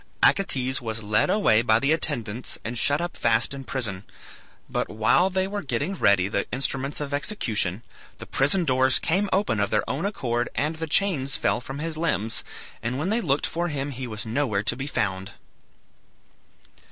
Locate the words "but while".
4.67-5.29